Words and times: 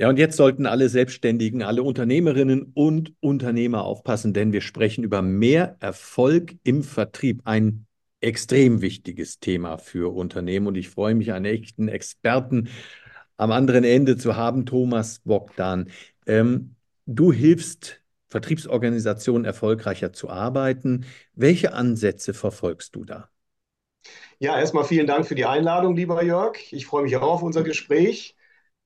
Ja, 0.00 0.08
und 0.08 0.18
jetzt 0.18 0.38
sollten 0.38 0.64
alle 0.64 0.88
Selbstständigen, 0.88 1.62
alle 1.62 1.82
Unternehmerinnen 1.82 2.72
und 2.72 3.12
Unternehmer 3.20 3.84
aufpassen, 3.84 4.32
denn 4.32 4.50
wir 4.50 4.62
sprechen 4.62 5.04
über 5.04 5.20
mehr 5.20 5.76
Erfolg 5.80 6.54
im 6.62 6.82
Vertrieb. 6.82 7.42
Ein 7.44 7.84
extrem 8.22 8.80
wichtiges 8.80 9.40
Thema 9.40 9.76
für 9.76 10.14
Unternehmen. 10.14 10.68
Und 10.68 10.78
ich 10.78 10.88
freue 10.88 11.14
mich, 11.14 11.34
einen 11.34 11.44
echten 11.44 11.88
Experten 11.88 12.70
am 13.36 13.52
anderen 13.52 13.84
Ende 13.84 14.16
zu 14.16 14.36
haben, 14.36 14.64
Thomas 14.64 15.20
Bogdan. 15.22 15.90
Ähm, 16.26 16.76
du 17.04 17.30
hilfst 17.30 18.00
Vertriebsorganisationen 18.30 19.44
erfolgreicher 19.44 20.14
zu 20.14 20.30
arbeiten. 20.30 21.04
Welche 21.34 21.74
Ansätze 21.74 22.32
verfolgst 22.32 22.96
du 22.96 23.04
da? 23.04 23.28
Ja, 24.38 24.58
erstmal 24.58 24.84
vielen 24.84 25.06
Dank 25.06 25.26
für 25.26 25.34
die 25.34 25.44
Einladung, 25.44 25.94
lieber 25.94 26.24
Jörg. 26.24 26.56
Ich 26.72 26.86
freue 26.86 27.02
mich 27.02 27.14
auch 27.18 27.34
auf 27.34 27.42
unser 27.42 27.64
Gespräch. 27.64 28.34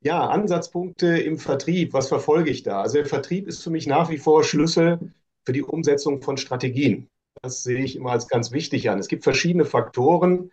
Ja, 0.04 0.26
Ansatzpunkte 0.28 1.18
im 1.18 1.38
Vertrieb, 1.38 1.94
was 1.94 2.08
verfolge 2.08 2.50
ich 2.50 2.62
da? 2.62 2.82
Also 2.82 2.98
der 2.98 3.06
Vertrieb 3.06 3.48
ist 3.48 3.62
für 3.62 3.70
mich 3.70 3.86
nach 3.86 4.10
wie 4.10 4.18
vor 4.18 4.44
Schlüssel 4.44 4.98
für 5.46 5.52
die 5.54 5.62
Umsetzung 5.62 6.20
von 6.20 6.36
Strategien. 6.36 7.08
Das 7.40 7.62
sehe 7.62 7.82
ich 7.82 7.96
immer 7.96 8.12
als 8.12 8.28
ganz 8.28 8.52
wichtig 8.52 8.90
an. 8.90 8.98
Es 8.98 9.08
gibt 9.08 9.24
verschiedene 9.24 9.64
Faktoren, 9.64 10.50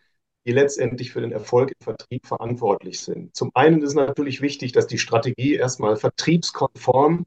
die 0.48 0.54
letztendlich 0.54 1.12
für 1.12 1.20
den 1.20 1.34
Erfolg 1.34 1.72
im 1.72 1.84
Vertrieb 1.84 2.26
verantwortlich 2.26 3.02
sind. 3.02 3.36
Zum 3.36 3.52
einen 3.54 3.82
ist 3.82 3.94
natürlich 3.94 4.42
wichtig, 4.42 4.72
dass 4.72 4.88
die 4.88 4.98
Strategie 4.98 5.56
erstmal 5.56 5.98
vertriebskonform 5.98 7.26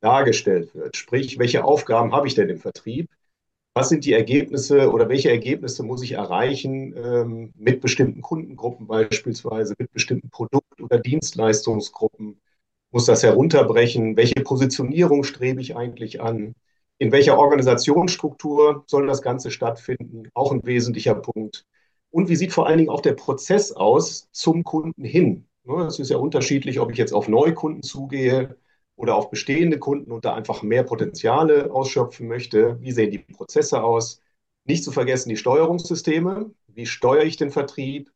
dargestellt 0.00 0.74
wird. 0.74 0.98
Sprich, 0.98 1.38
welche 1.38 1.64
Aufgaben 1.64 2.12
habe 2.12 2.26
ich 2.26 2.34
denn 2.34 2.50
im 2.50 2.58
Vertrieb? 2.58 3.08
Was 3.74 3.88
sind 3.88 4.04
die 4.04 4.12
Ergebnisse 4.12 4.90
oder 4.92 5.08
welche 5.08 5.30
Ergebnisse 5.30 5.82
muss 5.82 6.02
ich 6.02 6.12
erreichen 6.12 6.94
ähm, 6.96 7.52
mit 7.56 7.80
bestimmten 7.80 8.22
Kundengruppen 8.22 8.86
beispielsweise, 8.86 9.74
mit 9.78 9.92
bestimmten 9.92 10.30
Produkt- 10.30 10.80
oder 10.82 10.98
Dienstleistungsgruppen? 10.98 12.40
Muss 12.90 13.06
das 13.06 13.22
herunterbrechen? 13.22 14.16
Welche 14.16 14.42
Positionierung 14.42 15.22
strebe 15.24 15.60
ich 15.60 15.76
eigentlich 15.76 16.20
an? 16.20 16.54
In 16.98 17.12
welcher 17.12 17.38
Organisationsstruktur 17.38 18.84
soll 18.86 19.06
das 19.06 19.22
Ganze 19.22 19.50
stattfinden? 19.50 20.24
Auch 20.34 20.52
ein 20.52 20.64
wesentlicher 20.64 21.14
Punkt. 21.14 21.64
Und 22.10 22.28
wie 22.28 22.36
sieht 22.36 22.52
vor 22.52 22.66
allen 22.66 22.78
Dingen 22.78 22.90
auch 22.90 23.02
der 23.02 23.12
Prozess 23.12 23.72
aus 23.72 24.28
zum 24.32 24.64
Kunden 24.64 25.04
hin? 25.04 25.46
Es 25.86 25.98
ist 25.98 26.08
ja 26.10 26.16
unterschiedlich, 26.16 26.80
ob 26.80 26.90
ich 26.90 26.98
jetzt 26.98 27.12
auf 27.12 27.28
Neukunden 27.28 27.82
zugehe 27.82 28.56
oder 28.98 29.14
auf 29.14 29.30
bestehende 29.30 29.78
Kunden 29.78 30.10
und 30.10 30.24
da 30.24 30.34
einfach 30.34 30.62
mehr 30.62 30.82
Potenziale 30.82 31.70
ausschöpfen 31.70 32.26
möchte. 32.26 32.80
Wie 32.80 32.90
sehen 32.92 33.12
die 33.12 33.18
Prozesse 33.18 33.82
aus? 33.82 34.20
Nicht 34.64 34.82
zu 34.84 34.90
vergessen 34.90 35.28
die 35.30 35.36
Steuerungssysteme. 35.36 36.50
Wie 36.66 36.84
steuere 36.86 37.24
ich 37.24 37.36
den 37.36 37.50
Vertrieb? 37.50 38.10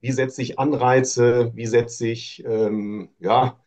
Wie 0.00 0.12
setze 0.12 0.42
ich 0.42 0.58
Anreize? 0.58 1.52
Wie 1.54 1.66
setze 1.66 2.08
ich 2.08 2.44
ähm, 2.46 3.08
ja, 3.20 3.58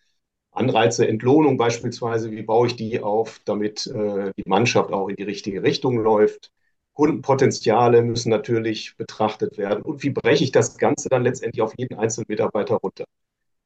Anreize, 0.52 1.08
Entlohnung 1.08 1.58
beispielsweise? 1.58 2.32
Wie 2.32 2.44
baue 2.44 2.68
ich 2.68 2.76
die 2.76 3.02
auf, 3.02 3.42
damit 3.46 3.88
äh, 3.88 4.32
die 4.38 4.48
Mannschaft 4.48 4.94
auch 4.94 5.10
in 5.10 5.16
die 5.16 5.24
richtige 5.24 5.64
Richtung 5.64 5.98
läuft? 5.98 6.52
Kundenpotenziale 6.94 8.04
müssen 8.04 8.30
natürlich 8.30 8.96
betrachtet 8.98 9.58
werden. 9.58 9.82
Und 9.84 10.04
wie 10.04 10.12
breche 10.12 10.44
ich 10.44 10.52
das 10.52 10.78
Ganze 10.78 11.10
dann 11.10 11.24
letztendlich 11.24 11.64
auf 11.64 11.74
jeden 11.78 11.98
einzelnen 11.98 12.28
Mitarbeiter 12.30 12.76
runter? 12.76 13.06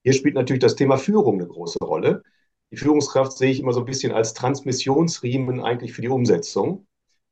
Hier 0.03 0.13
spielt 0.13 0.35
natürlich 0.35 0.61
das 0.61 0.75
Thema 0.75 0.97
Führung 0.97 1.35
eine 1.35 1.47
große 1.47 1.79
Rolle. 1.83 2.23
Die 2.75 2.81
Führungskraft 2.81 3.37
sehe 3.37 3.51
ich 3.51 3.61
immer 3.61 3.71
so 3.71 3.79
ein 3.79 3.85
bisschen 3.85 4.11
als 4.11 4.33
Transmissionsriemen 4.33 5.61
eigentlich 5.61 5.93
für 5.93 6.01
die 6.01 6.09
Umsetzung. 6.09 6.85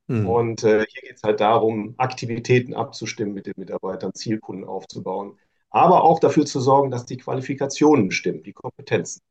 Mhm. 0.08 0.26
Und 0.26 0.64
äh, 0.64 0.86
hier 0.88 1.02
geht 1.02 1.18
es 1.18 1.24
halt 1.24 1.42
darum, 1.42 1.96
Aktivitäten 1.98 2.74
abzustimmen 2.74 3.34
mit 3.34 3.46
den 3.46 3.56
Mitarbeitern, 3.58 4.14
Zielkunden 4.14 4.64
aufzubauen, 4.64 5.38
aber 5.70 6.06
auch 6.06 6.20
dafür 6.20 6.46
zu 6.46 6.62
sorgen, 6.62 6.92
dass 6.92 7.06
die 7.06 7.18
Qualifikationen 7.18 8.12
stimmen, 8.12 8.42
die 8.44 8.54
Kompetenzen. 8.54 9.22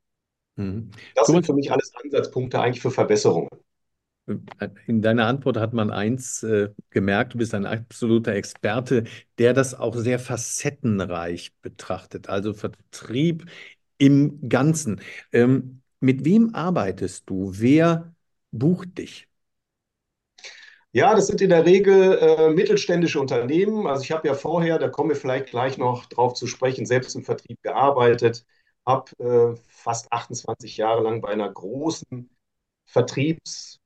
Mhm. 0.57 0.91
Das 1.15 1.29
sind 1.29 1.47
für 1.47 1.55
mich 1.55 1.73
alles 1.73 1.95
Ansatzpunkte 1.95 2.61
eigentlich 2.61 2.83
für 2.83 2.91
Verbesserungen. 2.91 3.49
In 4.87 5.01
deiner 5.01 5.27
Antwort 5.29 5.57
hat 5.57 5.73
man 5.73 5.91
eins 5.91 6.43
äh, 6.43 6.69
gemerkt, 6.91 7.33
du 7.33 7.39
bist 7.39 7.55
ein 7.55 7.65
absoluter 7.65 8.35
Experte, 8.35 9.05
der 9.39 9.55
das 9.55 9.73
auch 9.73 9.97
sehr 9.97 10.19
facettenreich 10.19 11.55
betrachtet, 11.63 12.29
also 12.29 12.53
Vertrieb 12.53 13.47
im 13.97 14.47
Ganzen. 14.51 15.01
Ähm, 15.33 15.82
mit 16.03 16.25
wem 16.25 16.55
arbeitest 16.55 17.29
du? 17.31 17.51
Wer 17.55 18.15
bucht 18.51 18.99
dich? 18.99 19.29
Ja, 20.93 21.15
das 21.15 21.27
sind 21.27 21.41
in 21.41 21.49
der 21.49 21.65
Regel 21.65 22.19
äh, 22.19 22.51
mittelständische 22.51 23.19
Unternehmen. 23.21 23.87
Also 23.87 24.03
ich 24.05 24.13
habe 24.13 24.29
ja 24.29 24.35
vorher, 24.35 24.79
da 24.79 24.89
kommen 24.89 25.09
wir 25.11 25.17
vielleicht 25.17 25.47
gleich 25.47 25.79
noch 25.79 26.07
drauf 26.07 26.35
zu 26.35 26.47
sprechen, 26.47 26.85
selbst 26.87 27.15
im 27.17 27.23
Vertrieb 27.25 27.63
gearbeitet, 27.63 28.45
habe 28.87 29.11
äh, 29.19 29.61
fast 29.69 30.13
28 30.13 30.77
Jahre 30.77 31.03
lang 31.03 31.21
bei 31.23 31.29
einer 31.29 31.51
großen 31.51 32.29
Vertriebs- 32.87 33.79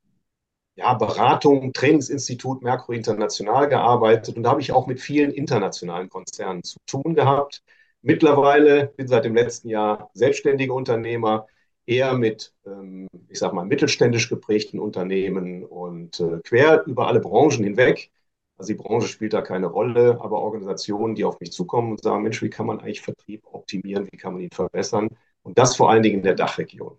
ja, 0.77 0.95
Beratung, 0.95 1.73
Trainingsinstitut 1.73 2.63
Merkur 2.63 2.95
International 2.95 3.69
gearbeitet 3.69 4.37
und 4.37 4.43
da 4.45 4.51
habe 4.51 4.61
ich 4.63 4.73
auch 4.73 4.87
mit 4.87 5.01
vielen 5.01 5.31
internationalen 5.33 6.09
Konzernen 6.11 6.63
zu 6.65 6.79
tun 6.87 7.15
gehabt. 7.15 7.63
Mittlerweile 8.03 8.89
bin 8.97 9.09
seit 9.09 9.25
dem 9.25 9.35
letzten 9.35 9.69
Jahr 9.71 10.11
selbstständiger 10.15 10.75
Unternehmer, 10.75 11.47
eher 11.87 12.15
mit, 12.15 12.55
ähm, 12.67 13.09
ich 13.29 13.39
sag 13.39 13.53
mal, 13.53 13.65
mittelständisch 13.65 14.29
geprägten 14.29 14.79
Unternehmen 14.81 15.65
und 15.65 16.21
äh, 16.21 16.41
quer 16.45 16.85
über 16.87 17.09
alle 17.09 17.21
Branchen 17.21 17.65
hinweg. 17.65 18.11
Also 18.59 18.73
die 18.73 18.79
Branche 18.79 19.09
spielt 19.09 19.33
da 19.35 19.43
keine 19.43 19.67
Rolle, 19.67 20.19
aber 20.21 20.41
Organisationen, 20.41 21.15
die 21.15 21.25
auf 21.25 21.41
mich 21.41 21.53
zukommen 21.53 21.91
und 21.93 22.03
sagen, 22.03 22.23
Mensch, 22.23 22.43
wie 22.43 22.51
kann 22.51 22.67
man 22.67 22.81
eigentlich 22.81 23.03
Vertrieb 23.03 23.45
optimieren, 23.53 24.09
wie 24.11 24.17
kann 24.17 24.33
man 24.35 24.43
ihn 24.43 24.51
verbessern? 24.51 25.09
Und 25.43 25.59
das 25.59 25.77
vor 25.77 25.91
allen 25.91 26.03
Dingen 26.03 26.17
in 26.19 26.23
der 26.23 26.35
Dachregion. 26.35 26.99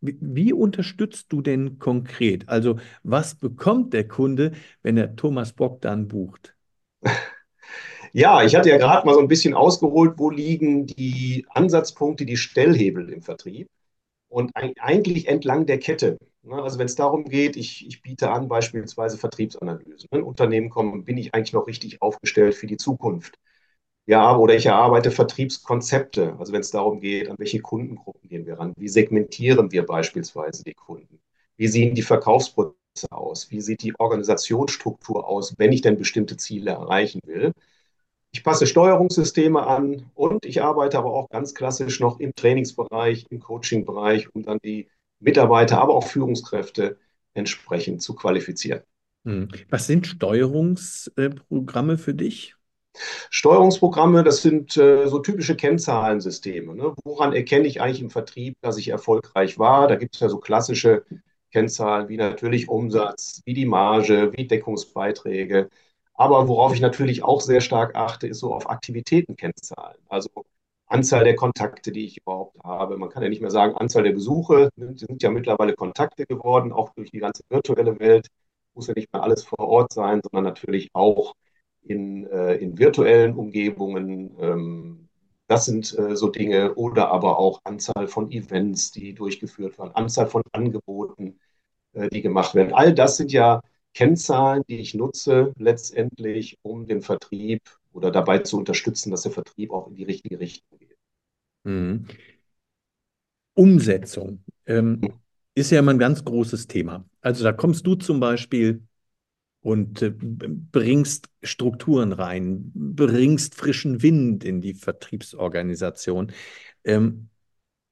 Wie, 0.00 0.16
wie 0.20 0.52
unterstützt 0.52 1.32
du 1.32 1.42
denn 1.42 1.78
konkret? 1.78 2.48
Also 2.48 2.78
was 3.02 3.34
bekommt 3.34 3.92
der 3.92 4.06
Kunde, 4.08 4.52
wenn 4.82 4.96
er 4.96 5.16
Thomas 5.16 5.52
Bock 5.52 5.80
dann 5.82 6.08
bucht? 6.08 6.54
Ja, 8.12 8.42
ich 8.42 8.54
hatte 8.56 8.68
ja 8.70 8.76
gerade 8.78 9.06
mal 9.06 9.14
so 9.14 9.20
ein 9.20 9.28
bisschen 9.28 9.54
ausgeholt, 9.54 10.14
wo 10.18 10.30
liegen 10.30 10.86
die 10.86 11.46
Ansatzpunkte, 11.50 12.24
die 12.26 12.36
Stellhebel 12.36 13.08
im 13.10 13.22
Vertrieb. 13.22 13.68
Und 14.28 14.52
eigentlich 14.80 15.28
entlang 15.28 15.66
der 15.66 15.78
Kette. 15.78 16.18
Ne? 16.42 16.62
Also 16.62 16.78
wenn 16.78 16.86
es 16.86 16.96
darum 16.96 17.24
geht, 17.26 17.56
ich, 17.56 17.86
ich 17.86 18.02
biete 18.02 18.30
an 18.30 18.48
beispielsweise 18.48 19.18
Vertriebsanalysen. 19.18 20.08
Wenn 20.10 20.22
Unternehmen 20.24 20.70
kommen, 20.70 21.04
bin 21.04 21.18
ich 21.18 21.34
eigentlich 21.34 21.52
noch 21.54 21.66
richtig 21.68 22.02
aufgestellt 22.02 22.54
für 22.54 22.66
die 22.66 22.78
Zukunft. 22.78 23.36
Ja, 24.06 24.36
oder 24.36 24.54
ich 24.56 24.66
erarbeite 24.66 25.10
Vertriebskonzepte. 25.10 26.36
Also 26.38 26.52
wenn 26.52 26.60
es 26.62 26.70
darum 26.70 27.00
geht, 27.00 27.30
an 27.30 27.36
welche 27.38 27.60
Kundengruppen 27.60 28.28
gehen 28.28 28.46
wir 28.46 28.58
ran? 28.58 28.74
Wie 28.76 28.88
segmentieren 28.88 29.72
wir 29.72 29.86
beispielsweise 29.86 30.64
die 30.64 30.74
Kunden? 30.74 31.20
Wie 31.56 31.68
sehen 31.68 31.94
die 31.94 32.02
Verkaufsprozesse 32.02 32.76
aus? 33.12 33.50
Wie 33.50 33.60
sieht 33.60 33.82
die 33.82 33.98
Organisationsstruktur 33.98 35.26
aus, 35.28 35.54
wenn 35.58 35.72
ich 35.72 35.82
denn 35.82 35.98
bestimmte 35.98 36.36
Ziele 36.36 36.72
erreichen 36.72 37.20
will? 37.26 37.52
Ich 38.32 38.44
passe 38.44 38.66
Steuerungssysteme 38.66 39.66
an 39.66 40.10
und 40.14 40.44
ich 40.44 40.62
arbeite 40.62 40.98
aber 40.98 41.12
auch 41.12 41.28
ganz 41.28 41.54
klassisch 41.54 41.98
noch 41.98 42.20
im 42.20 42.34
Trainingsbereich, 42.34 43.26
im 43.30 43.40
Coachingbereich, 43.40 44.34
um 44.34 44.42
dann 44.42 44.58
die 44.62 44.88
Mitarbeiter, 45.18 45.80
aber 45.80 45.94
auch 45.94 46.06
Führungskräfte 46.06 46.96
entsprechend 47.34 48.02
zu 48.02 48.14
qualifizieren. 48.14 48.82
Hm. 49.24 49.48
Was 49.68 49.86
sind 49.86 50.06
Steuerungsprogramme 50.06 51.98
für 51.98 52.14
dich? 52.14 52.54
Steuerungsprogramme, 53.30 54.24
das 54.24 54.42
sind 54.42 54.76
äh, 54.76 55.06
so 55.06 55.20
typische 55.20 55.56
Kennzahlensysteme. 55.56 56.74
Ne? 56.74 56.94
Woran 57.04 57.32
erkenne 57.32 57.66
ich 57.66 57.80
eigentlich 57.80 58.00
im 58.00 58.10
Vertrieb, 58.10 58.56
dass 58.62 58.78
ich 58.78 58.88
erfolgreich 58.88 59.58
war? 59.58 59.88
Da 59.88 59.96
gibt 59.96 60.14
es 60.14 60.20
ja 60.20 60.28
so 60.28 60.38
klassische 60.38 61.04
Kennzahlen 61.52 62.08
wie 62.08 62.16
natürlich 62.16 62.68
Umsatz, 62.68 63.42
wie 63.44 63.54
die 63.54 63.66
Marge, 63.66 64.32
wie 64.36 64.46
Deckungsbeiträge. 64.46 65.68
Aber 66.20 66.48
worauf 66.48 66.74
ich 66.74 66.82
natürlich 66.82 67.24
auch 67.24 67.40
sehr 67.40 67.62
stark 67.62 67.94
achte, 67.94 68.26
ist 68.26 68.40
so 68.40 68.54
auf 68.54 68.68
Aktivitätenkennzahlen. 68.68 69.96
Also 70.06 70.28
Anzahl 70.86 71.24
der 71.24 71.34
Kontakte, 71.34 71.92
die 71.92 72.04
ich 72.04 72.18
überhaupt 72.18 72.62
habe. 72.62 72.98
Man 72.98 73.08
kann 73.08 73.22
ja 73.22 73.30
nicht 73.30 73.40
mehr 73.40 73.50
sagen, 73.50 73.74
Anzahl 73.74 74.02
der 74.02 74.12
Besuche, 74.12 74.68
die 74.76 74.98
sind 74.98 75.22
ja 75.22 75.30
mittlerweile 75.30 75.72
Kontakte 75.72 76.26
geworden, 76.26 76.72
auch 76.72 76.90
durch 76.90 77.10
die 77.10 77.20
ganze 77.20 77.42
virtuelle 77.48 77.98
Welt. 78.00 78.28
Muss 78.74 78.88
ja 78.88 78.92
nicht 78.94 79.10
mehr 79.14 79.22
alles 79.22 79.44
vor 79.44 79.60
Ort 79.60 79.94
sein, 79.94 80.20
sondern 80.22 80.44
natürlich 80.44 80.90
auch 80.92 81.32
in, 81.80 82.26
äh, 82.26 82.56
in 82.56 82.78
virtuellen 82.78 83.34
Umgebungen. 83.34 84.36
Ähm, 84.38 85.08
das 85.46 85.64
sind 85.64 85.98
äh, 85.98 86.16
so 86.16 86.28
Dinge. 86.28 86.74
Oder 86.74 87.10
aber 87.12 87.38
auch 87.38 87.62
Anzahl 87.64 88.08
von 88.08 88.30
Events, 88.30 88.90
die 88.90 89.14
durchgeführt 89.14 89.78
werden, 89.78 89.94
Anzahl 89.94 90.26
von 90.26 90.42
Angeboten, 90.52 91.40
äh, 91.94 92.10
die 92.10 92.20
gemacht 92.20 92.54
werden. 92.54 92.74
All 92.74 92.92
das 92.92 93.16
sind 93.16 93.32
ja 93.32 93.62
Kennzahlen, 93.94 94.62
die 94.68 94.78
ich 94.78 94.94
nutze, 94.94 95.52
letztendlich, 95.58 96.58
um 96.62 96.86
den 96.86 97.02
Vertrieb 97.02 97.62
oder 97.92 98.10
dabei 98.10 98.38
zu 98.38 98.58
unterstützen, 98.58 99.10
dass 99.10 99.22
der 99.22 99.32
Vertrieb 99.32 99.72
auch 99.72 99.88
in 99.88 99.96
die 99.96 100.04
richtige 100.04 100.38
Richtung 100.38 100.78
geht. 100.78 100.96
Mhm. 101.64 102.06
Umsetzung 103.54 104.44
ähm, 104.66 105.00
ist 105.54 105.70
ja 105.70 105.80
immer 105.80 105.92
ein 105.92 105.98
ganz 105.98 106.24
großes 106.24 106.66
Thema. 106.66 107.04
Also 107.20 107.44
da 107.44 107.52
kommst 107.52 107.86
du 107.86 107.94
zum 107.96 108.20
Beispiel 108.20 108.82
und 109.60 110.00
äh, 110.02 110.10
bringst 110.10 111.28
Strukturen 111.42 112.12
rein, 112.12 112.70
bringst 112.74 113.54
frischen 113.54 114.02
Wind 114.02 114.44
in 114.44 114.60
die 114.60 114.74
Vertriebsorganisation. 114.74 116.32
Ähm, 116.84 117.28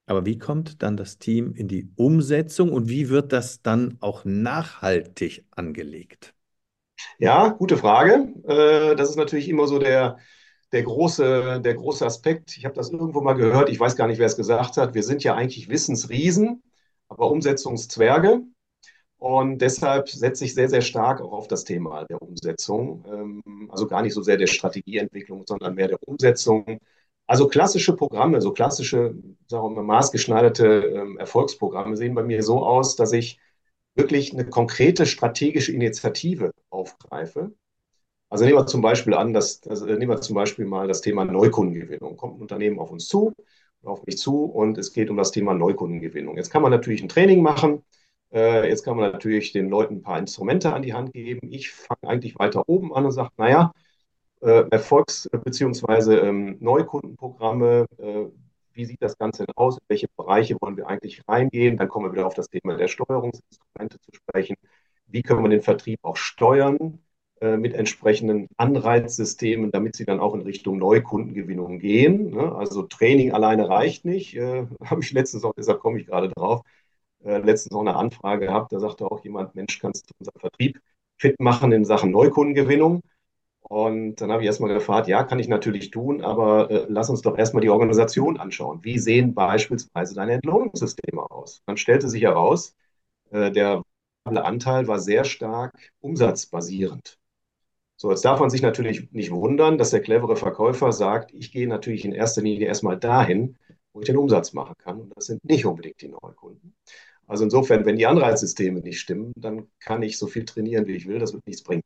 aber 0.08 0.26
wie 0.26 0.38
kommt 0.38 0.82
dann 0.82 0.96
das 0.96 1.18
Team 1.18 1.54
in 1.54 1.68
die 1.68 1.90
Umsetzung 1.96 2.72
und 2.72 2.88
wie 2.88 3.08
wird 3.08 3.32
das 3.32 3.62
dann 3.62 3.98
auch 4.00 4.24
nachhaltig 4.24 5.44
angelegt? 5.50 6.34
Ja, 7.18 7.48
gute 7.48 7.76
Frage. 7.76 8.32
Äh, 8.46 8.96
das 8.96 9.10
ist 9.10 9.16
natürlich 9.16 9.48
immer 9.48 9.66
so 9.66 9.78
der, 9.78 10.18
der, 10.72 10.82
große, 10.82 11.60
der 11.62 11.74
große 11.74 12.04
Aspekt. 12.04 12.56
Ich 12.56 12.64
habe 12.64 12.74
das 12.74 12.90
irgendwo 12.90 13.20
mal 13.20 13.34
gehört, 13.34 13.68
ich 13.68 13.78
weiß 13.78 13.96
gar 13.96 14.06
nicht, 14.06 14.18
wer 14.18 14.26
es 14.26 14.36
gesagt 14.36 14.76
hat. 14.76 14.94
Wir 14.94 15.02
sind 15.02 15.22
ja 15.24 15.34
eigentlich 15.34 15.68
Wissensriesen, 15.68 16.62
aber 17.08 17.30
Umsetzungszwerge. 17.30 18.42
Und 19.18 19.58
deshalb 19.58 20.08
setze 20.08 20.44
ich 20.44 20.54
sehr, 20.54 20.68
sehr 20.68 20.80
stark 20.80 21.20
auch 21.20 21.32
auf 21.32 21.48
das 21.48 21.64
Thema 21.64 22.04
der 22.04 22.22
Umsetzung. 22.22 23.04
Ähm, 23.08 23.68
also 23.70 23.86
gar 23.86 24.02
nicht 24.02 24.14
so 24.14 24.22
sehr 24.22 24.36
der 24.36 24.46
Strategieentwicklung, 24.46 25.44
sondern 25.46 25.74
mehr 25.74 25.88
der 25.88 25.98
Umsetzung. 26.06 26.78
Also 27.28 27.46
klassische 27.46 27.94
Programme, 27.94 28.40
so 28.40 28.52
klassische, 28.52 29.14
sagen 29.48 29.64
wir 29.64 29.70
mal, 29.70 29.82
maßgeschneiderte 29.82 30.64
ähm, 30.66 31.18
Erfolgsprogramme 31.18 31.94
sehen 31.96 32.14
bei 32.14 32.22
mir 32.22 32.42
so 32.42 32.64
aus, 32.64 32.96
dass 32.96 33.12
ich 33.12 33.38
wirklich 33.94 34.32
eine 34.32 34.48
konkrete 34.48 35.04
strategische 35.04 35.72
Initiative 35.72 36.52
aufgreife. 36.70 37.52
Also 38.30 38.44
nehmen 38.44 38.58
wir 38.58 38.66
zum 38.66 38.82
Beispiel 38.82 39.14
an, 39.14 39.34
dass, 39.34 39.62
also 39.68 39.86
nehmen 39.86 40.10
wir 40.10 40.20
zum 40.22 40.34
Beispiel 40.36 40.66
mal 40.66 40.88
das 40.88 41.02
Thema 41.02 41.24
Neukundengewinnung. 41.26 42.16
Kommt 42.16 42.38
ein 42.38 42.42
Unternehmen 42.42 42.78
auf 42.78 42.90
uns 42.90 43.08
zu, 43.08 43.34
auf 43.82 44.06
mich 44.06 44.18
zu 44.18 44.44
und 44.44 44.78
es 44.78 44.92
geht 44.94 45.10
um 45.10 45.18
das 45.18 45.30
Thema 45.30 45.54
Neukundengewinnung. 45.54 46.36
Jetzt 46.36 46.50
kann 46.50 46.62
man 46.62 46.72
natürlich 46.72 47.02
ein 47.02 47.10
Training 47.10 47.42
machen. 47.42 47.82
Äh, 48.32 48.68
jetzt 48.68 48.84
kann 48.84 48.96
man 48.96 49.12
natürlich 49.12 49.52
den 49.52 49.68
Leuten 49.68 49.96
ein 49.96 50.02
paar 50.02 50.18
Instrumente 50.18 50.72
an 50.72 50.82
die 50.82 50.94
Hand 50.94 51.12
geben. 51.12 51.52
Ich 51.52 51.72
fange 51.72 52.04
eigentlich 52.04 52.38
weiter 52.38 52.64
oben 52.68 52.94
an 52.94 53.04
und 53.04 53.12
sage, 53.12 53.30
naja, 53.36 53.72
Erfolgs- 54.40 55.28
bzw. 55.32 56.14
Ähm, 56.16 56.56
Neukundenprogramme, 56.60 57.86
äh, 57.98 58.26
wie 58.72 58.84
sieht 58.84 59.02
das 59.02 59.18
Ganze 59.18 59.44
denn 59.46 59.56
aus? 59.56 59.76
In 59.78 59.84
welche 59.88 60.08
Bereiche 60.16 60.56
wollen 60.60 60.76
wir 60.76 60.86
eigentlich 60.88 61.22
reingehen? 61.28 61.76
Dann 61.76 61.88
kommen 61.88 62.06
wir 62.06 62.12
wieder 62.12 62.26
auf 62.26 62.34
das 62.34 62.48
Thema 62.48 62.76
der 62.76 62.88
Steuerungsinstrumente 62.88 63.98
zu 64.00 64.12
sprechen. 64.14 64.56
Wie 65.06 65.22
können 65.22 65.42
wir 65.42 65.48
den 65.50 65.62
Vertrieb 65.62 66.00
auch 66.02 66.16
steuern 66.16 67.00
äh, 67.40 67.56
mit 67.56 67.74
entsprechenden 67.74 68.48
Anreizsystemen, 68.56 69.70
damit 69.72 69.96
sie 69.96 70.04
dann 70.04 70.20
auch 70.20 70.34
in 70.34 70.42
Richtung 70.42 70.78
Neukundengewinnung 70.78 71.78
gehen? 71.80 72.30
Ne? 72.30 72.54
Also 72.54 72.82
Training 72.82 73.32
alleine 73.32 73.68
reicht 73.68 74.04
nicht. 74.04 74.36
Äh, 74.36 74.66
Habe 74.84 75.00
ich 75.02 75.12
letztens 75.12 75.44
auch, 75.44 75.54
deshalb 75.56 75.80
komme 75.80 75.98
ich 76.00 76.06
gerade 76.06 76.28
drauf, 76.28 76.62
äh, 77.24 77.38
letztens 77.38 77.74
auch 77.74 77.80
eine 77.80 77.96
Anfrage 77.96 78.46
gehabt. 78.46 78.72
Da 78.72 78.80
sagte 78.80 79.06
auch 79.10 79.24
jemand, 79.24 79.54
Mensch, 79.54 79.78
kannst 79.80 80.10
du 80.10 80.14
unseren 80.18 80.38
Vertrieb 80.40 80.80
fit 81.16 81.40
machen 81.40 81.72
in 81.72 81.84
Sachen 81.84 82.10
Neukundengewinnung? 82.12 83.02
Und 83.68 84.16
dann 84.16 84.32
habe 84.32 84.42
ich 84.42 84.46
erstmal 84.46 84.72
gefragt, 84.72 85.08
ja, 85.08 85.24
kann 85.24 85.38
ich 85.38 85.48
natürlich 85.48 85.90
tun, 85.90 86.22
aber 86.22 86.70
äh, 86.70 86.86
lass 86.88 87.10
uns 87.10 87.20
doch 87.22 87.36
erstmal 87.36 87.60
die 87.60 87.68
Organisation 87.70 88.38
anschauen. 88.38 88.80
Wie 88.82 88.98
sehen 88.98 89.34
beispielsweise 89.34 90.14
deine 90.14 90.32
Entlohnungssysteme 90.32 91.30
aus? 91.30 91.62
Dann 91.66 91.76
stellte 91.76 92.08
sich 92.08 92.22
heraus, 92.22 92.74
äh, 93.30 93.50
der 93.52 93.82
Anteil 94.24 94.88
war 94.88 94.98
sehr 94.98 95.24
stark 95.24 95.92
umsatzbasierend. 96.00 97.18
So, 97.96 98.10
jetzt 98.10 98.24
darf 98.24 98.40
man 98.40 98.50
sich 98.50 98.62
natürlich 98.62 99.10
nicht 99.12 99.30
wundern, 99.32 99.76
dass 99.76 99.90
der 99.90 100.00
clevere 100.00 100.36
Verkäufer 100.36 100.92
sagt, 100.92 101.34
ich 101.34 101.50
gehe 101.52 101.68
natürlich 101.68 102.04
in 102.04 102.12
erster 102.12 102.42
Linie 102.42 102.66
erstmal 102.68 102.98
dahin, 102.98 103.56
wo 103.92 104.00
ich 104.00 104.06
den 104.06 104.16
Umsatz 104.16 104.52
machen 104.52 104.74
kann. 104.78 105.00
Und 105.00 105.16
das 105.16 105.26
sind 105.26 105.44
nicht 105.44 105.66
unbedingt 105.66 106.00
die 106.00 106.08
Neukunden. 106.08 106.74
Also 107.26 107.44
insofern, 107.44 107.84
wenn 107.86 107.96
die 107.96 108.06
Anreizsysteme 108.06 108.80
nicht 108.80 109.00
stimmen, 109.00 109.32
dann 109.36 109.68
kann 109.80 110.02
ich 110.02 110.16
so 110.18 110.26
viel 110.28 110.44
trainieren, 110.44 110.86
wie 110.86 110.94
ich 110.96 111.06
will, 111.08 111.18
das 111.18 111.32
wird 111.34 111.46
nichts 111.46 111.62
bringen. 111.62 111.82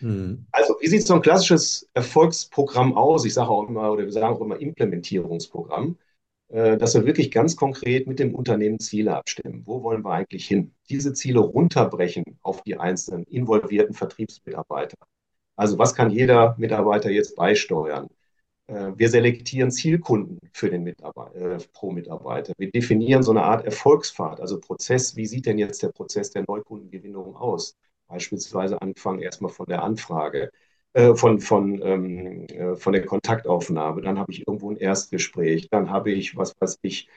Mhm. 0.00 0.46
Also, 0.52 0.76
wie 0.80 0.88
sieht 0.88 1.06
so 1.06 1.14
ein 1.14 1.22
klassisches 1.22 1.88
Erfolgsprogramm 1.94 2.94
aus? 2.96 3.24
Ich 3.24 3.34
sage 3.34 3.50
auch 3.50 3.68
immer, 3.68 3.92
oder 3.92 4.04
wir 4.04 4.12
sagen 4.12 4.34
auch 4.34 4.40
immer 4.40 4.60
Implementierungsprogramm, 4.60 5.96
äh, 6.48 6.76
dass 6.78 6.94
wir 6.94 7.06
wirklich 7.06 7.30
ganz 7.30 7.56
konkret 7.56 8.06
mit 8.06 8.18
dem 8.18 8.34
Unternehmen 8.34 8.78
Ziele 8.80 9.16
abstimmen. 9.16 9.62
Wo 9.66 9.82
wollen 9.82 10.04
wir 10.04 10.12
eigentlich 10.12 10.46
hin? 10.46 10.74
Diese 10.90 11.12
Ziele 11.12 11.40
runterbrechen 11.40 12.24
auf 12.42 12.62
die 12.62 12.78
einzelnen 12.78 13.24
involvierten 13.24 13.94
Vertriebsmitarbeiter. 13.94 14.96
Also, 15.56 15.78
was 15.78 15.94
kann 15.94 16.10
jeder 16.10 16.54
Mitarbeiter 16.58 17.10
jetzt 17.10 17.36
beisteuern? 17.36 18.08
Äh, 18.68 18.92
wir 18.96 19.08
selektieren 19.10 19.70
Zielkunden 19.70 20.38
für 20.52 20.70
den 20.70 20.84
Mitarbeiter, 20.84 21.56
äh, 21.56 21.58
pro 21.72 21.90
Mitarbeiter. 21.90 22.52
Wir 22.58 22.70
definieren 22.70 23.22
so 23.22 23.30
eine 23.32 23.42
Art 23.42 23.64
Erfolgspfad, 23.64 24.40
also 24.40 24.60
Prozess. 24.60 25.16
Wie 25.16 25.26
sieht 25.26 25.46
denn 25.46 25.58
jetzt 25.58 25.82
der 25.82 25.88
Prozess 25.88 26.30
der 26.30 26.44
Neukundengewinnung 26.46 27.36
aus? 27.36 27.76
Beispielsweise 28.08 28.80
anfangen 28.82 29.20
erstmal 29.20 29.52
von 29.52 29.66
der 29.66 29.82
Anfrage, 29.82 30.50
äh, 30.94 31.14
von, 31.14 31.40
von, 31.40 31.80
ähm, 31.82 32.46
äh, 32.48 32.76
von 32.76 32.92
der 32.92 33.04
Kontaktaufnahme. 33.06 34.02
Dann 34.02 34.18
habe 34.18 34.32
ich 34.32 34.46
irgendwo 34.46 34.70
ein 34.70 34.76
Erstgespräch. 34.76 35.68
Dann 35.70 35.90
habe 35.90 36.10
ich, 36.12 36.36
was 36.36 36.54
weiß 36.60 36.78
ich, 36.82 37.08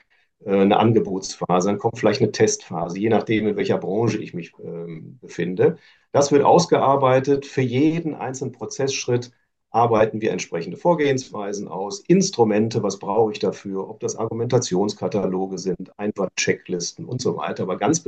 äh, 0.44 0.50
eine 0.60 0.78
Angebotsphase. 0.78 1.68
Dann 1.68 1.78
kommt 1.78 1.98
vielleicht 1.98 2.20
eine 2.20 2.32
Testphase, 2.32 2.98
je 2.98 3.08
nachdem, 3.08 3.46
in 3.48 3.56
welcher 3.56 3.78
Branche 3.78 4.18
ich 4.18 4.34
mich 4.34 4.52
ähm, 4.62 5.18
befinde. 5.20 5.78
Das 6.12 6.32
wird 6.32 6.44
ausgearbeitet. 6.44 7.46
Für 7.46 7.62
jeden 7.62 8.14
einzelnen 8.14 8.52
Prozessschritt 8.52 9.32
arbeiten 9.70 10.20
wir 10.20 10.32
entsprechende 10.32 10.76
Vorgehensweisen 10.76 11.66
aus, 11.68 12.00
Instrumente, 12.00 12.82
was 12.82 12.98
brauche 12.98 13.32
ich 13.32 13.38
dafür, 13.38 13.88
ob 13.88 14.00
das 14.00 14.16
Argumentationskataloge 14.16 15.58
sind, 15.58 15.98
Einwandchecklisten 15.98 17.06
und 17.06 17.22
so 17.22 17.36
weiter. 17.38 17.62
Aber 17.62 17.78
ganz 17.78 18.00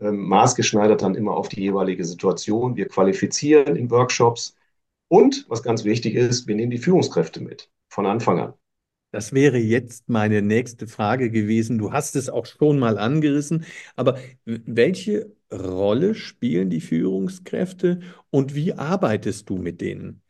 ähm, 0.00 0.28
maßgeschneidert 0.28 1.02
dann 1.02 1.14
immer 1.14 1.36
auf 1.36 1.48
die 1.48 1.60
jeweilige 1.60 2.04
Situation. 2.04 2.76
Wir 2.76 2.88
qualifizieren 2.88 3.76
in 3.76 3.90
Workshops 3.90 4.56
und, 5.08 5.46
was 5.48 5.62
ganz 5.62 5.84
wichtig 5.84 6.14
ist, 6.14 6.46
wir 6.46 6.54
nehmen 6.54 6.70
die 6.70 6.78
Führungskräfte 6.78 7.40
mit 7.40 7.70
von 7.88 8.06
Anfang 8.06 8.40
an. 8.40 8.54
Das 9.10 9.34
wäre 9.34 9.58
jetzt 9.58 10.08
meine 10.08 10.40
nächste 10.40 10.86
Frage 10.86 11.30
gewesen. 11.30 11.76
Du 11.78 11.92
hast 11.92 12.16
es 12.16 12.30
auch 12.30 12.46
schon 12.46 12.78
mal 12.78 12.96
angerissen, 12.98 13.66
aber 13.94 14.18
welche 14.46 15.30
Rolle 15.52 16.14
spielen 16.14 16.70
die 16.70 16.80
Führungskräfte 16.80 18.00
und 18.30 18.54
wie 18.54 18.72
arbeitest 18.72 19.50
du 19.50 19.58
mit 19.58 19.82
denen? 19.82 20.22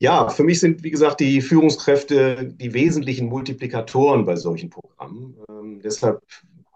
Ja, 0.00 0.28
für 0.28 0.44
mich 0.44 0.60
sind, 0.60 0.84
wie 0.84 0.90
gesagt, 0.90 1.18
die 1.20 1.40
Führungskräfte 1.40 2.44
die 2.54 2.72
wesentlichen 2.72 3.28
Multiplikatoren 3.28 4.24
bei 4.24 4.36
solchen 4.36 4.70
Programmen. 4.70 5.36
Ähm, 5.48 5.80
deshalb 5.82 6.22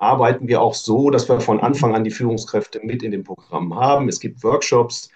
arbeiten 0.02 0.49
wir 0.49 0.61
auch 0.61 0.75
so, 0.75 1.11
dass 1.11 1.28
wir 1.28 1.40
von 1.40 1.61
Anfang 1.61 1.94
an 1.94 2.04
die 2.04 2.11
Führungskräfte 2.11 2.80
mit 2.82 3.02
in 3.04 3.12
dem 3.12 3.23
Programm 3.23 3.75
haben. 3.75 4.09
Es 4.09 4.18
gibt 4.18 4.42
Workshops, 4.42 5.11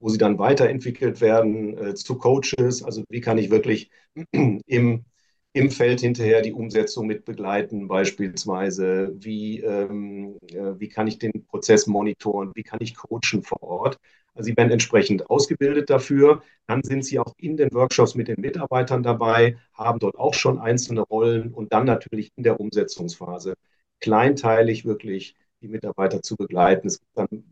wo 0.00 0.08
sie 0.08 0.18
dann 0.18 0.38
weiterentwickelt 0.38 1.20
werden 1.20 1.78
äh, 1.78 1.94
zu 1.94 2.18
Coaches. 2.18 2.82
Also 2.82 3.04
wie 3.08 3.20
kann 3.20 3.38
ich 3.38 3.50
wirklich 3.50 3.90
im, 4.32 5.04
im 5.52 5.70
Feld 5.70 6.00
hinterher 6.00 6.42
die 6.42 6.52
Umsetzung 6.52 7.06
mit 7.06 7.24
begleiten, 7.24 7.86
beispielsweise, 7.86 9.12
wie, 9.14 9.60
ähm, 9.60 10.36
äh, 10.48 10.72
wie 10.78 10.88
kann 10.88 11.06
ich 11.06 11.18
den 11.18 11.46
Prozess 11.46 11.86
monitoren, 11.86 12.50
wie 12.56 12.64
kann 12.64 12.80
ich 12.82 12.96
coachen 12.96 13.44
vor 13.44 13.62
Ort. 13.62 13.98
Also 14.34 14.48
sie 14.48 14.56
werden 14.56 14.72
entsprechend 14.72 15.30
ausgebildet 15.30 15.88
dafür. 15.88 16.42
Dann 16.66 16.82
sind 16.82 17.04
sie 17.04 17.20
auch 17.20 17.34
in 17.38 17.56
den 17.56 17.72
Workshops 17.72 18.16
mit 18.16 18.26
den 18.26 18.40
Mitarbeitern 18.40 19.04
dabei, 19.04 19.56
haben 19.74 20.00
dort 20.00 20.16
auch 20.18 20.34
schon 20.34 20.58
einzelne 20.58 21.02
Rollen 21.02 21.52
und 21.54 21.72
dann 21.72 21.84
natürlich 21.84 22.32
in 22.36 22.42
der 22.42 22.58
Umsetzungsphase 22.58 23.54
kleinteilig 24.02 24.84
wirklich 24.84 25.36
die 25.62 25.68
Mitarbeiter 25.68 26.22
zu 26.22 26.36
begleiten. 26.36 26.88
Es 26.88 27.00
gibt 27.00 27.16
dann 27.16 27.44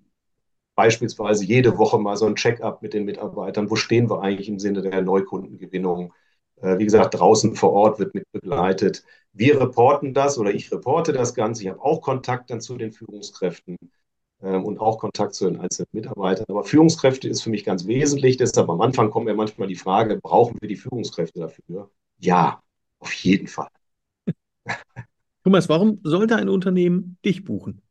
beispielsweise 0.75 1.45
jede 1.45 1.79
Woche 1.79 1.99
mal 1.99 2.17
so 2.17 2.27
ein 2.27 2.37
Check-up 2.37 2.83
mit 2.83 2.95
den 2.95 3.05
Mitarbeitern. 3.05 3.71
Wo 3.71 3.77
stehen 3.77 4.09
wir 4.11 4.23
eigentlich 4.23 4.49
im 4.49 4.59
Sinne 4.59 4.83
der 4.83 5.03
Neukundengewinnung? 5.03 6.13
Äh, 6.63 6.79
wie 6.79 6.85
gesagt, 6.85 7.15
draußen 7.19 7.55
vor 7.57 7.73
Ort 7.73 7.99
wird 7.99 8.15
mit 8.15 8.25
begleitet. 8.33 9.05
Wir 9.33 9.61
reporten 9.61 10.15
das 10.15 10.39
oder 10.39 10.53
ich 10.53 10.73
reporte 10.73 11.13
das 11.13 11.35
Ganze. 11.35 11.63
Ich 11.63 11.69
habe 11.69 11.83
auch 11.83 12.01
Kontakt 12.03 12.51
dann 12.51 12.61
zu 12.61 12.77
den 12.77 12.93
Führungskräften 12.93 13.77
ähm, 14.43 14.65
und 14.65 14.79
auch 14.81 14.99
Kontakt 14.99 15.35
zu 15.35 15.49
den 15.51 15.61
einzelnen 15.61 15.89
Mitarbeitern. 15.93 16.47
Aber 16.49 16.65
Führungskräfte 16.65 17.29
ist 17.29 17.43
für 17.43 17.51
mich 17.51 17.65
ganz 17.65 17.87
wesentlich. 17.87 18.37
Deshalb 18.37 18.69
am 18.69 18.81
Anfang 18.81 19.11
kommt 19.11 19.27
mir 19.27 19.35
manchmal 19.35 19.69
die 19.69 19.77
Frage, 19.77 20.17
brauchen 20.17 20.57
wir 20.61 20.69
die 20.69 20.77
Führungskräfte 20.77 21.41
dafür? 21.41 21.91
Ja, 22.19 22.63
auf 23.01 23.13
jeden 23.13 23.49
Fall. 23.49 23.69
Thomas, 25.45 25.69
warum 25.69 26.01
sollte 26.03 26.37
ein 26.37 26.49
Unternehmen 26.49 27.17
dich 27.25 27.45
buchen? 27.45 27.83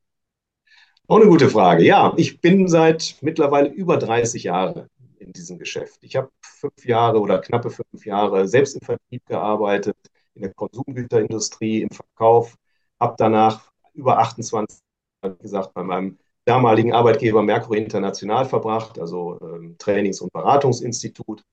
Auch 1.07 1.17
eine 1.17 1.27
gute 1.27 1.49
Frage. 1.49 1.83
Ja, 1.83 2.13
ich 2.17 2.39
bin 2.41 2.67
seit 2.67 3.17
mittlerweile 3.21 3.69
über 3.69 3.97
30 3.97 4.43
Jahren 4.43 4.87
in 5.17 5.33
diesem 5.33 5.57
Geschäft. 5.57 5.97
Ich 6.01 6.15
habe 6.15 6.29
fünf 6.41 6.85
Jahre 6.85 7.19
oder 7.19 7.39
knappe 7.39 7.71
fünf 7.71 8.05
Jahre 8.05 8.47
selbst 8.47 8.75
im 8.75 8.81
Vertrieb 8.81 9.25
gearbeitet, 9.25 9.97
in 10.35 10.43
der 10.43 10.53
Konsumgüterindustrie, 10.53 11.81
im 11.81 11.89
Verkauf, 11.89 12.55
habe 12.99 13.15
danach 13.17 13.71
über 13.93 14.19
28 14.19 14.79
Jahre 15.23 15.35
gesagt 15.37 15.73
bei 15.73 15.83
meinem 15.83 16.19
damaligen 16.45 16.93
Arbeitgeber 16.93 17.41
Mercury 17.41 17.79
International 17.79 18.45
verbracht, 18.45 18.99
also 18.99 19.39
ähm, 19.41 19.75
Trainings- 19.79 20.21
und 20.21 20.31
Beratungsinstitut. 20.33 21.43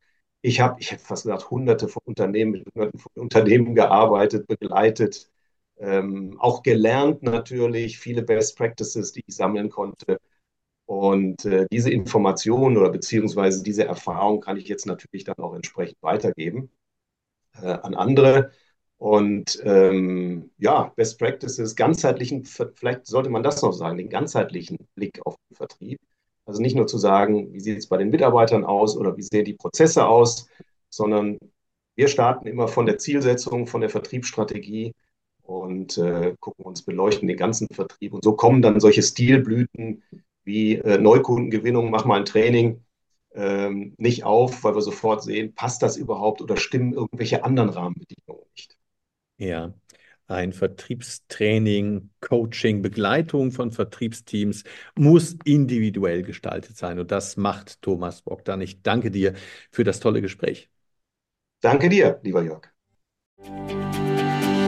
Ich 0.42 0.60
habe, 0.60 0.80
ich 0.80 0.92
hätte 0.92 1.02
fast 1.04 1.24
gesagt, 1.24 1.50
hunderte 1.50 1.88
von 1.88 2.02
Unternehmen, 2.04 2.52
mit 2.52 2.66
hunderten 2.74 3.00
von 3.00 3.12
Unternehmen 3.16 3.74
gearbeitet, 3.74 4.46
begleitet, 4.46 5.30
ähm, 5.78 6.36
auch 6.40 6.62
gelernt 6.62 7.22
natürlich, 7.22 7.98
viele 7.98 8.22
Best 8.22 8.56
Practices, 8.56 9.12
die 9.12 9.22
ich 9.26 9.36
sammeln 9.36 9.70
konnte. 9.70 10.18
Und 10.86 11.44
äh, 11.44 11.66
diese 11.70 11.90
Informationen 11.90 12.76
oder 12.76 12.90
beziehungsweise 12.90 13.62
diese 13.62 13.84
Erfahrung 13.84 14.40
kann 14.40 14.56
ich 14.56 14.68
jetzt 14.68 14.86
natürlich 14.86 15.24
dann 15.24 15.38
auch 15.38 15.54
entsprechend 15.54 15.98
weitergeben 16.02 16.70
äh, 17.60 17.66
an 17.66 17.94
andere. 17.94 18.52
Und 18.98 19.60
ähm, 19.64 20.50
ja, 20.58 20.92
Best 20.96 21.18
Practices, 21.18 21.76
ganzheitlichen, 21.76 22.44
vielleicht 22.44 23.06
sollte 23.06 23.30
man 23.30 23.42
das 23.42 23.62
noch 23.62 23.72
sagen, 23.72 23.98
den 23.98 24.08
ganzheitlichen 24.08 24.78
Blick 24.94 25.20
auf 25.26 25.36
den 25.50 25.56
Vertrieb. 25.56 26.00
Also 26.46 26.62
nicht 26.62 26.76
nur 26.76 26.86
zu 26.86 26.96
sagen, 26.98 27.52
wie 27.52 27.60
sieht 27.60 27.78
es 27.78 27.88
bei 27.88 27.98
den 27.98 28.10
Mitarbeitern 28.10 28.64
aus 28.64 28.96
oder 28.96 29.16
wie 29.16 29.22
sehen 29.22 29.44
die 29.44 29.54
Prozesse 29.54 30.06
aus, 30.06 30.48
sondern 30.88 31.38
wir 31.96 32.08
starten 32.08 32.46
immer 32.46 32.68
von 32.68 32.86
der 32.86 32.98
Zielsetzung, 32.98 33.66
von 33.66 33.80
der 33.80 33.90
Vertriebsstrategie 33.90 34.94
und 35.46 35.98
äh, 35.98 36.34
gucken 36.40 36.64
uns, 36.64 36.82
beleuchten 36.82 37.28
den 37.28 37.36
ganzen 37.36 37.68
Vertrieb. 37.68 38.12
Und 38.12 38.24
so 38.24 38.34
kommen 38.34 38.62
dann 38.62 38.80
solche 38.80 39.02
Stilblüten 39.02 40.02
wie 40.44 40.76
äh, 40.76 40.98
Neukundengewinnung, 40.98 41.90
mach 41.90 42.04
mal 42.04 42.18
ein 42.18 42.24
Training, 42.24 42.84
ähm, 43.34 43.94
nicht 43.98 44.24
auf, 44.24 44.64
weil 44.64 44.74
wir 44.74 44.82
sofort 44.82 45.22
sehen, 45.22 45.54
passt 45.54 45.82
das 45.82 45.96
überhaupt 45.96 46.40
oder 46.40 46.56
stimmen 46.56 46.94
irgendwelche 46.94 47.44
anderen 47.44 47.68
Rahmenbedingungen 47.68 48.44
nicht. 48.54 48.76
Ja, 49.38 49.74
ein 50.28 50.52
Vertriebstraining, 50.52 52.10
Coaching, 52.20 52.82
Begleitung 52.82 53.52
von 53.52 53.70
Vertriebsteams 53.70 54.64
muss 54.96 55.36
individuell 55.44 56.22
gestaltet 56.22 56.76
sein. 56.76 56.98
Und 56.98 57.10
das 57.12 57.36
macht 57.36 57.80
Thomas 57.82 58.22
Bogdan. 58.22 58.60
Ich 58.60 58.82
danke 58.82 59.10
dir 59.10 59.34
für 59.70 59.84
das 59.84 60.00
tolle 60.00 60.22
Gespräch. 60.22 60.70
Danke 61.60 61.88
dir, 61.88 62.20
lieber 62.22 62.42
Jörg. 62.42 62.68